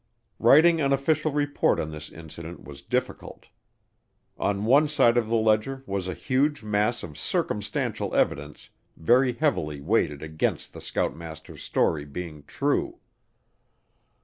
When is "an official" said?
0.81-1.31